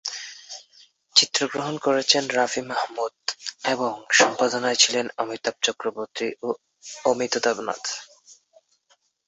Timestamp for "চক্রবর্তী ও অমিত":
5.61-7.33